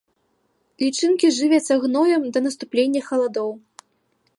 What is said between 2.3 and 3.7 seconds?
да наступлення халадоў.